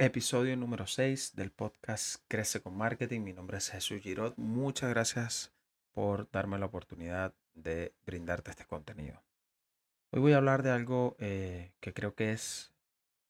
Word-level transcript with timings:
Episodio 0.00 0.56
número 0.56 0.86
6 0.86 1.34
del 1.34 1.50
podcast 1.50 2.22
Crece 2.28 2.60
con 2.60 2.76
Marketing. 2.76 3.20
Mi 3.20 3.32
nombre 3.32 3.58
es 3.58 3.68
Jesús 3.68 4.00
Girot. 4.00 4.36
Muchas 4.36 4.90
gracias 4.90 5.52
por 5.90 6.30
darme 6.30 6.56
la 6.56 6.66
oportunidad 6.66 7.34
de 7.54 7.92
brindarte 8.06 8.52
este 8.52 8.64
contenido. 8.64 9.20
Hoy 10.12 10.20
voy 10.20 10.32
a 10.34 10.36
hablar 10.36 10.62
de 10.62 10.70
algo 10.70 11.16
eh, 11.18 11.72
que 11.80 11.94
creo 11.94 12.14
que 12.14 12.30
es 12.30 12.72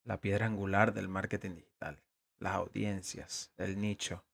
la 0.05 0.21
piedra 0.21 0.45
angular 0.45 0.93
del 0.93 1.09
marketing 1.09 1.55
digital. 1.55 2.03
Las 2.39 2.57
audiencias, 2.57 3.51
el 3.57 3.81
nicho, 3.81 4.27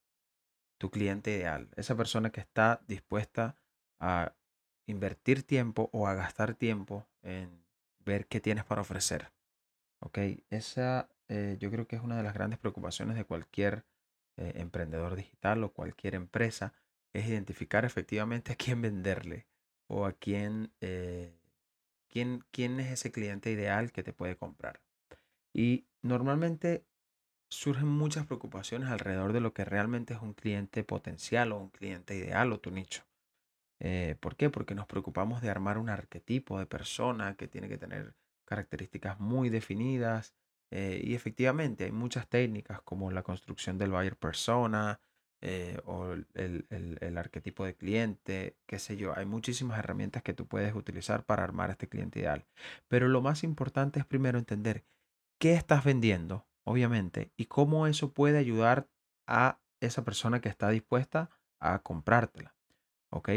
tu 0.79 0.91
cliente 0.91 1.30
ideal, 1.30 1.69
esa 1.77 1.95
persona 1.95 2.30
que 2.30 2.41
está 2.41 2.82
dispuesta 2.89 3.57
a 4.01 4.35
invertir 4.87 5.45
tiempo 5.45 5.89
o 5.93 6.09
a 6.09 6.14
gastar 6.14 6.57
tiempo 6.57 7.07
en 7.23 7.64
ver 8.01 8.26
qué 8.26 8.40
tienes 8.40 8.64
para 8.64 8.81
ofrecer. 8.81 9.31
¿Ok? 10.01 10.18
Esa 10.51 11.09
eh, 11.29 11.57
yo 11.59 11.71
creo 11.71 11.87
que 11.87 11.96
es 11.96 12.03
una 12.03 12.17
de 12.17 12.23
las 12.23 12.35
grandes 12.35 12.59
preocupaciones 12.59 13.17
de 13.17 13.25
cualquier 13.25 13.85
eh, 14.37 14.53
emprendedor 14.57 15.17
digital 15.17 15.65
o 15.65 15.73
cualquier 15.73 16.15
empresa, 16.15 16.75
es 17.13 17.27
identificar 17.29 17.85
efectivamente 17.85 18.53
a 18.53 18.57
quién 18.57 18.82
venderle 18.82 19.46
o 19.87 20.07
a 20.07 20.13
quién, 20.13 20.73
eh, 20.81 21.39
quién, 22.09 22.45
quién 22.51 22.81
es 22.81 22.93
ese 22.93 23.13
cliente 23.13 23.51
ideal 23.51 23.93
que 23.93 24.03
te 24.03 24.13
puede 24.13 24.37
comprar. 24.37 24.81
Y 25.53 25.87
normalmente 26.03 26.85
surgen 27.49 27.89
muchas 27.89 28.27
preocupaciones 28.27 28.89
alrededor 28.89 29.32
de 29.32 29.41
lo 29.41 29.54
que 29.54 29.65
realmente 29.65 30.15
es 30.15 30.21
un 30.21 30.35
cliente 30.35 30.82
potencial 30.82 31.53
o 31.53 31.59
un 31.59 31.71
cliente 31.71 32.17
ideal 32.17 32.53
o 32.53 32.59
tu 32.59 32.70
nicho. 32.70 33.05
¿Por 34.20 34.34
qué? 34.37 34.48
Porque 34.48 34.75
nos 34.75 34.87
preocupamos 34.87 35.43
de 35.43 35.51
armar 35.51 35.77
un 35.77 35.91
arquetipo 35.91 36.59
de 36.59 36.65
persona 36.65 37.37
que 37.37 37.48
tiene 37.48 37.69
que 37.69 37.77
tener 37.77 38.15
características 38.47 39.20
muy 39.20 39.51
definidas, 39.51 40.35
eh, 40.77 41.00
y 41.05 41.14
efectivamente 41.14 41.84
hay 41.84 41.92
muchas 41.92 42.27
técnicas 42.28 42.83
como 42.83 43.12
la 43.12 43.22
construcción 43.22 43.78
del 43.78 43.92
buyer 43.92 44.17
persona 44.17 44.98
eh, 45.41 45.78
o 45.84 46.14
el, 46.34 47.17
arquetipo 47.17 47.64
de 47.64 47.77
cliente, 47.77 48.56
qué 48.67 48.80
sé 48.80 48.97
yo. 48.97 49.17
Hay 49.17 49.25
muchísimas 49.25 49.78
herramientas 49.78 50.25
que 50.25 50.34
tú 50.34 50.48
puedes 50.48 50.75
utilizar 50.75 51.25
para 51.25 51.45
armar 51.45 51.70
este 51.70 51.89
cliente 51.89 52.19
ideal. 52.19 52.45
Pero 52.89 53.06
lo 53.06 53.22
más 53.22 53.45
importante 53.45 54.00
es 54.00 54.05
primero 54.05 54.36
entender 54.36 54.84
qué 55.39 55.55
estás 55.55 55.84
vendiendo, 55.84 56.48
obviamente, 56.64 57.30
y 57.36 57.47
cómo 57.47 57.86
eso 57.86 58.12
puede 58.12 58.39
ayudar 58.39 58.89
a 59.28 59.61
esa 59.78 60.05
persona 60.05 60.41
que 60.41 60.48
está 60.48 60.70
dispuesta 60.70 61.30
a 61.61 61.78
comprártela. 61.84 62.56
¿Ok? 63.11 63.30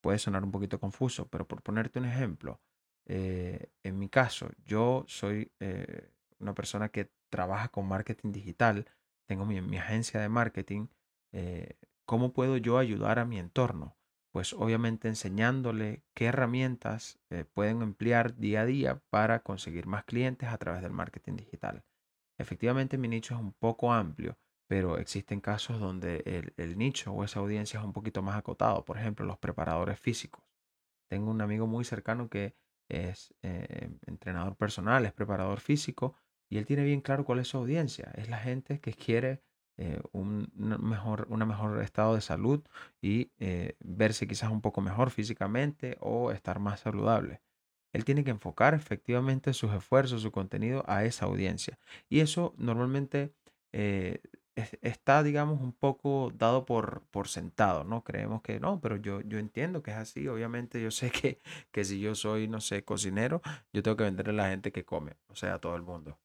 Puede 0.00 0.18
sonar 0.18 0.42
un 0.42 0.50
poquito 0.50 0.80
confuso, 0.80 1.28
pero 1.28 1.46
por 1.46 1.62
ponerte 1.62 2.00
un 2.00 2.06
ejemplo, 2.06 2.60
eh, 3.06 3.70
en 3.84 4.00
mi 4.00 4.08
caso, 4.08 4.50
yo 4.64 5.04
soy 5.06 5.52
una 6.42 6.54
persona 6.54 6.90
que 6.90 7.10
trabaja 7.30 7.68
con 7.68 7.88
marketing 7.88 8.32
digital, 8.32 8.86
tengo 9.26 9.46
mi, 9.46 9.78
agencia 9.78 10.20
de 10.20 10.28
marketing, 10.28 10.88
eh, 11.32 11.78
¿cómo 12.04 12.32
puedo 12.32 12.56
yo 12.56 12.78
ayudar 12.78 13.18
a 13.18 13.24
mi 13.24 13.38
entorno? 13.38 13.96
Pues 14.32 14.52
obviamente 14.52 15.08
enseñándole 15.08 16.02
qué 16.14 16.26
herramientas 16.26 17.18
eh, 17.30 17.44
pueden 17.44 17.82
emplear 17.82 18.36
día 18.36 18.62
a 18.62 18.66
día 18.66 19.02
para 19.10 19.42
conseguir 19.42 19.86
más 19.86 20.04
clientes 20.04 20.48
a 20.48 20.58
través 20.58 20.82
del 20.82 20.92
marketing 20.92 21.36
digital. 21.36 21.84
Efectivamente 22.38 22.98
mi 22.98 23.08
nicho 23.08 23.34
es 23.34 23.40
un 23.40 23.52
poco 23.52 23.92
amplio, 23.92 24.38
pero 24.66 24.96
existen 24.98 25.40
casos 25.40 25.78
donde 25.78 26.52
el, 26.56 26.78
nicho 26.78 27.12
o 27.12 27.24
esa 27.24 27.40
audiencia 27.40 27.78
es 27.78 27.84
un 27.84 27.92
poquito 27.92 28.22
más 28.22 28.36
acotado. 28.36 28.84
Por 28.84 28.96
ejemplo, 28.96 29.26
los 29.26 29.38
preparadores 29.38 30.00
físicos. 30.00 30.42
Tengo 31.10 31.30
un 31.30 31.42
amigo 31.42 31.66
muy 31.66 31.84
cercano 31.84 32.30
que 32.30 32.56
es 32.88 33.34
eh, 33.42 33.90
entrenador 34.06 34.56
personal, 34.56 35.04
es 35.04 35.12
preparador 35.12 35.60
físico 35.60 36.16
y 36.52 36.58
él 36.58 36.66
tiene 36.66 36.84
bien 36.84 37.00
claro 37.00 37.24
cuál 37.24 37.38
es 37.38 37.48
su 37.48 37.56
audiencia. 37.56 38.12
Es 38.14 38.28
la 38.28 38.36
gente 38.36 38.78
que 38.78 38.92
quiere 38.92 39.40
eh, 39.78 40.02
un 40.12 40.52
mejor, 40.54 41.26
una 41.30 41.46
mejor 41.46 41.82
estado 41.82 42.14
de 42.14 42.20
salud 42.20 42.60
y 43.00 43.30
eh, 43.38 43.74
verse 43.80 44.28
quizás 44.28 44.50
un 44.50 44.60
poco 44.60 44.82
mejor 44.82 45.10
físicamente 45.10 45.96
o 46.00 46.30
estar 46.30 46.58
más 46.58 46.80
saludable. 46.80 47.40
Él 47.94 48.04
tiene 48.04 48.22
que 48.22 48.32
enfocar 48.32 48.74
efectivamente 48.74 49.54
sus 49.54 49.72
esfuerzos, 49.72 50.20
su 50.20 50.30
contenido 50.30 50.84
a 50.86 51.04
esa 51.06 51.24
audiencia. 51.24 51.78
Y 52.10 52.20
eso 52.20 52.54
normalmente 52.58 53.32
eh, 53.72 54.20
está, 54.82 55.22
digamos, 55.22 55.58
un 55.58 55.72
poco 55.72 56.32
dado 56.34 56.66
por, 56.66 57.02
por 57.10 57.28
sentado, 57.28 57.84
¿no? 57.84 58.04
Creemos 58.04 58.42
que 58.42 58.60
no, 58.60 58.78
pero 58.82 58.96
yo, 58.96 59.22
yo 59.22 59.38
entiendo 59.38 59.82
que 59.82 59.92
es 59.92 59.96
así. 59.96 60.28
Obviamente 60.28 60.82
yo 60.82 60.90
sé 60.90 61.10
que, 61.10 61.40
que 61.70 61.84
si 61.86 61.98
yo 61.98 62.14
soy, 62.14 62.46
no 62.46 62.60
sé, 62.60 62.84
cocinero, 62.84 63.40
yo 63.72 63.82
tengo 63.82 63.96
que 63.96 64.04
venderle 64.04 64.34
a 64.34 64.44
la 64.44 64.50
gente 64.50 64.70
que 64.70 64.84
come, 64.84 65.16
o 65.28 65.34
sea, 65.34 65.54
a 65.54 65.58
todo 65.58 65.76
el 65.76 65.82
mundo. 65.82 66.18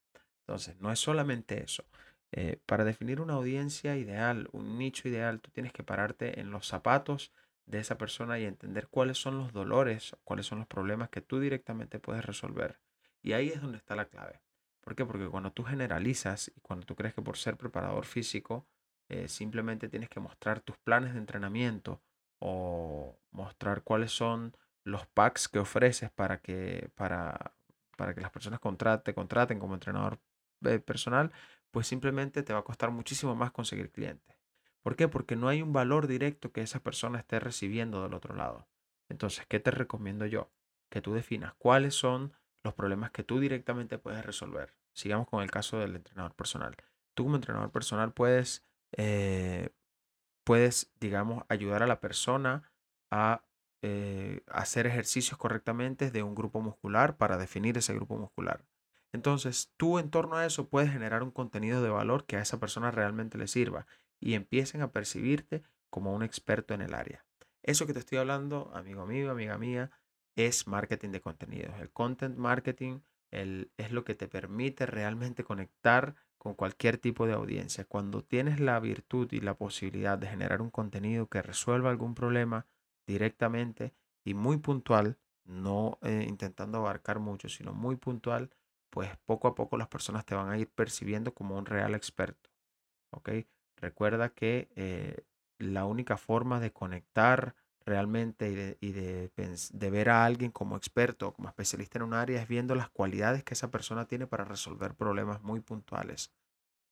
Entonces, 0.48 0.80
no 0.80 0.92
es 0.92 1.00
solamente 1.00 1.62
eso. 1.62 1.84
Eh, 2.32 2.60
para 2.66 2.86
definir 2.86 3.20
una 3.20 3.34
audiencia 3.34 3.98
ideal, 3.98 4.48
un 4.54 4.78
nicho 4.78 5.08
ideal, 5.10 5.42
tú 5.42 5.52
tienes 5.52 5.74
que 5.74 5.84
pararte 5.84 6.40
en 6.40 6.52
los 6.52 6.68
zapatos 6.68 7.34
de 7.66 7.80
esa 7.80 7.98
persona 7.98 8.40
y 8.40 8.46
entender 8.46 8.88
cuáles 8.88 9.18
son 9.18 9.38
los 9.38 9.52
dolores, 9.52 10.16
cuáles 10.24 10.46
son 10.46 10.60
los 10.60 10.68
problemas 10.68 11.10
que 11.10 11.22
tú 11.22 11.40
directamente 11.40 12.00
puedes 12.00 12.26
resolver. 12.26 12.80
Y 13.22 13.34
ahí 13.34 13.50
es 13.50 13.62
donde 13.62 13.78
está 13.78 13.96
la 13.96 14.06
clave. 14.06 14.42
¿Por 14.82 14.96
qué? 14.96 15.06
Porque 15.06 15.28
cuando 15.28 15.52
tú 15.52 15.64
generalizas 15.64 16.50
y 16.56 16.62
cuando 16.62 16.86
tú 16.86 16.96
crees 16.96 17.14
que 17.14 17.22
por 17.22 17.38
ser 17.38 17.58
preparador 17.58 18.06
físico 18.06 18.66
eh, 19.10 19.28
simplemente 19.28 19.90
tienes 19.90 20.10
que 20.10 20.22
mostrar 20.22 20.62
tus 20.62 20.78
planes 20.78 21.14
de 21.14 21.20
entrenamiento 21.20 22.02
o 22.40 23.20
mostrar 23.32 23.84
cuáles 23.84 24.12
son 24.12 24.56
los 24.84 25.06
packs 25.08 25.50
que 25.50 25.60
ofreces 25.60 26.10
para 26.12 26.40
que, 26.40 26.90
para, 26.96 27.54
para 27.98 28.14
que 28.14 28.22
las 28.22 28.32
personas 28.32 28.62
te 29.04 29.14
contraten 29.14 29.60
como 29.60 29.74
entrenador 29.74 30.20
eh, 30.66 30.80
personal, 30.80 31.32
pues 31.72 31.88
simplemente 31.88 32.44
te 32.44 32.54
va 32.54 32.60
a 32.60 32.64
costar 32.64 32.92
muchísimo 32.92 33.36
más 33.36 33.52
conseguir 33.52 33.92
clientes. 33.92 34.38
¿Por 34.82 34.96
qué? 34.96 35.08
Porque 35.08 35.36
no 35.36 35.50
hay 35.50 35.62
un 35.62 35.74
valor 35.74 36.08
directo 36.08 36.52
que 36.52 36.62
esa 36.62 36.80
persona 36.80 37.20
esté 37.20 37.40
recibiendo 37.40 38.04
del 38.04 38.14
otro 38.14 38.36
lado. 38.36 38.68
Entonces, 39.10 39.46
¿qué 39.48 39.60
te 39.60 39.72
recomiendo 39.72 40.26
yo? 40.26 40.52
Que 40.90 41.02
tú 41.02 41.14
definas 41.14 41.54
cuáles 41.58 41.96
son 41.96 42.34
los 42.64 42.74
problemas 42.74 43.12
que 43.12 43.24
tú 43.24 43.40
directamente 43.40 43.98
puedes 43.98 44.26
resolver. 44.26 44.74
Sigamos 44.94 45.28
con 45.28 45.44
el 45.44 45.52
caso 45.52 45.78
del 45.80 45.96
entrenador 45.96 46.34
personal. 46.36 46.76
Tú 47.14 47.24
como 47.26 47.36
entrenador 47.36 47.72
personal 47.72 48.14
puedes, 48.14 48.66
eh, 48.94 49.70
puedes 50.44 50.94
digamos, 51.00 51.44
ayudar 51.50 51.84
a 51.84 51.88
la 51.88 52.00
persona 52.00 52.72
a 53.12 53.44
eh, 53.82 54.42
hacer 54.48 54.88
ejercicios 54.88 55.38
correctamente 55.38 56.12
de 56.12 56.24
un 56.24 56.34
grupo 56.34 56.62
muscular 56.62 57.18
para 57.18 57.38
definir 57.38 57.78
ese 57.78 57.94
grupo 57.94 58.18
muscular. 58.18 58.66
Entonces, 59.14 59.72
tú 59.78 60.00
en 60.00 60.10
torno 60.10 60.36
a 60.36 60.46
eso 60.46 60.70
puedes 60.70 60.92
generar 60.92 61.24
un 61.24 61.32
contenido 61.32 61.82
de 61.82 61.90
valor 61.90 62.26
que 62.26 62.38
a 62.38 62.42
esa 62.42 62.60
persona 62.60 62.92
realmente 62.92 63.38
le 63.38 63.48
sirva 63.48 63.88
y 64.20 64.34
empiecen 64.34 64.82
a 64.82 64.92
percibirte 64.92 65.64
como 65.90 66.14
un 66.14 66.24
experto 66.24 66.74
en 66.74 66.82
el 66.82 66.94
área. 66.94 67.26
Eso 67.64 67.86
que 67.86 67.94
te 67.94 68.00
estoy 68.00 68.18
hablando, 68.18 68.72
amigo 68.74 69.06
mío, 69.06 69.32
amiga 69.32 69.58
mía, 69.58 69.92
es 70.36 70.68
marketing 70.68 71.10
de 71.10 71.22
contenidos. 71.22 71.80
El 71.80 71.92
content 71.92 72.38
marketing 72.38 73.00
es 73.32 73.92
lo 73.92 74.04
que 74.06 74.16
te 74.16 74.28
permite 74.28 74.86
realmente 74.86 75.44
conectar 75.44 76.16
con 76.38 76.54
cualquier 76.54 76.98
tipo 76.98 77.26
de 77.26 77.34
audiencia. 77.34 77.84
Cuando 77.86 78.24
tienes 78.24 78.60
la 78.60 78.80
virtud 78.80 79.28
y 79.32 79.42
la 79.42 79.56
posibilidad 79.56 80.18
de 80.18 80.28
generar 80.28 80.62
un 80.62 80.70
contenido 80.70 81.28
que 81.28 81.42
resuelva 81.42 81.90
algún 81.90 82.16
problema 82.16 82.68
directamente 83.06 83.94
y 84.24 84.34
muy 84.34 84.58
puntual, 84.58 85.18
no 85.44 85.98
eh, 86.04 86.26
intentando 86.28 86.78
abarcar 86.78 87.20
mucho, 87.20 87.50
sino 87.50 87.74
muy 87.74 87.96
puntual, 87.96 88.52
pues 88.90 89.10
poco 89.26 89.48
a 89.48 89.56
poco 89.56 89.78
las 89.78 89.88
personas 89.88 90.26
te 90.26 90.36
van 90.36 90.50
a 90.50 90.58
ir 90.58 90.70
percibiendo 90.70 91.34
como 91.34 91.58
un 91.58 91.66
real 91.66 91.96
experto. 91.96 92.50
¿Ok? 93.12 93.30
Recuerda 93.78 94.30
que 94.30 94.70
eh, 94.76 95.26
la 95.60 95.86
única 95.86 96.18
forma 96.18 96.60
de 96.60 96.72
conectar 96.72 97.56
realmente 97.86 98.78
y, 98.82 98.92
de, 98.92 99.90
ver 99.90 100.10
a 100.10 100.26
alguien 100.26 100.52
como 100.52 100.76
experto 100.76 101.30
o 101.30 101.34
como 101.34 101.48
especialista 101.48 101.98
en 101.98 102.04
un 102.04 102.14
área 102.14 102.42
es 102.42 102.48
viendo 102.48 102.76
las 102.76 102.90
cualidades 102.90 103.44
que 103.44 103.54
esa 103.54 103.72
persona 103.72 104.08
tiene 104.08 104.28
para 104.28 104.44
resolver 104.44 104.94
problemas 104.94 105.42
muy 105.42 105.62
puntuales. 105.62 106.34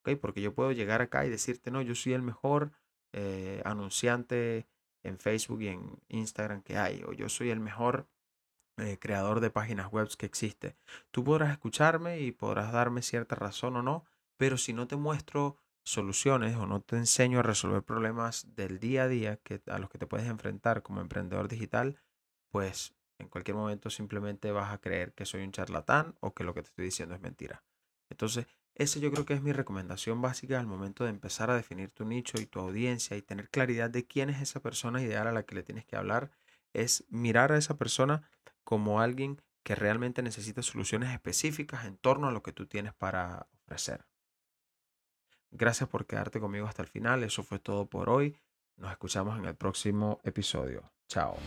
¿Ok? 0.01 0.17
Porque 0.19 0.41
yo 0.41 0.53
puedo 0.53 0.71
llegar 0.71 1.01
acá 1.01 1.25
y 1.25 1.29
decirte, 1.29 1.69
no, 1.69 1.81
yo 1.81 1.95
soy 1.95 2.13
el 2.13 2.21
mejor 2.21 2.71
eh, 3.11 3.61
anunciante 3.65 4.67
en 5.03 5.19
Facebook 5.19 5.61
y 5.61 5.67
en 5.67 5.99
Instagram 6.07 6.61
que 6.61 6.77
hay, 6.77 7.03
o 7.03 7.13
yo 7.13 7.29
soy 7.29 7.49
el 7.49 7.59
mejor 7.59 8.07
eh, 8.77 8.97
creador 8.99 9.39
de 9.39 9.49
páginas 9.49 9.91
web 9.91 10.09
que 10.17 10.25
existe. 10.25 10.75
Tú 11.11 11.23
podrás 11.23 11.51
escucharme 11.51 12.19
y 12.19 12.31
podrás 12.31 12.71
darme 12.71 13.01
cierta 13.01 13.35
razón 13.35 13.75
o 13.77 13.81
no, 13.81 14.05
pero 14.37 14.57
si 14.57 14.73
no 14.73 14.87
te 14.87 14.95
muestro 14.95 15.57
soluciones 15.83 16.55
o 16.55 16.65
no 16.65 16.81
te 16.81 16.97
enseño 16.97 17.39
a 17.39 17.43
resolver 17.43 17.83
problemas 17.83 18.55
del 18.55 18.79
día 18.79 19.03
a 19.03 19.07
día 19.07 19.37
que, 19.37 19.61
a 19.67 19.79
los 19.79 19.89
que 19.89 19.99
te 19.99 20.07
puedes 20.07 20.27
enfrentar 20.27 20.81
como 20.81 20.99
emprendedor 20.99 21.47
digital, 21.47 22.01
pues 22.49 22.95
en 23.19 23.29
cualquier 23.29 23.55
momento 23.55 23.89
simplemente 23.89 24.51
vas 24.51 24.73
a 24.73 24.79
creer 24.79 25.13
que 25.13 25.25
soy 25.25 25.43
un 25.43 25.51
charlatán 25.51 26.15
o 26.19 26.33
que 26.33 26.43
lo 26.43 26.53
que 26.53 26.63
te 26.63 26.69
estoy 26.69 26.85
diciendo 26.85 27.15
es 27.15 27.21
mentira. 27.21 27.63
Entonces, 28.09 28.47
esa 28.75 28.99
yo 28.99 29.11
creo 29.11 29.25
que 29.25 29.33
es 29.33 29.41
mi 29.41 29.53
recomendación 29.53 30.21
básica 30.21 30.59
al 30.59 30.67
momento 30.67 31.05
de 31.05 31.11
empezar 31.11 31.49
a 31.49 31.55
definir 31.55 31.91
tu 31.91 32.03
nicho 32.03 32.39
y 32.41 32.45
tu 32.45 32.59
audiencia 32.59 33.15
y 33.15 33.21
tener 33.21 33.49
claridad 33.49 33.89
de 33.89 34.05
quién 34.05 34.29
es 34.29 34.41
esa 34.41 34.59
persona 34.59 35.01
ideal 35.01 35.27
a 35.27 35.31
la 35.31 35.43
que 35.43 35.55
le 35.55 35.63
tienes 35.63 35.85
que 35.85 35.95
hablar, 35.95 36.31
es 36.73 37.05
mirar 37.09 37.53
a 37.53 37.57
esa 37.57 37.77
persona 37.77 38.29
como 38.65 38.99
alguien 38.99 39.41
que 39.63 39.75
realmente 39.75 40.21
necesita 40.21 40.61
soluciones 40.61 41.13
específicas 41.13 41.85
en 41.85 41.97
torno 41.97 42.27
a 42.27 42.31
lo 42.31 42.43
que 42.43 42.51
tú 42.51 42.67
tienes 42.67 42.93
para 42.93 43.47
ofrecer. 43.63 44.05
Gracias 45.51 45.87
por 45.87 46.05
quedarte 46.05 46.41
conmigo 46.41 46.67
hasta 46.67 46.81
el 46.81 46.89
final. 46.89 47.23
Eso 47.23 47.41
fue 47.43 47.59
todo 47.59 47.89
por 47.89 48.09
hoy. 48.09 48.37
Nos 48.75 48.91
escuchamos 48.91 49.39
en 49.39 49.45
el 49.45 49.55
próximo 49.55 50.19
episodio. 50.23 50.91
Chao. 51.07 51.37